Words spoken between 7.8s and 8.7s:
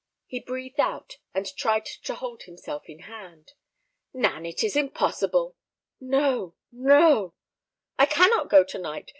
"I cannot go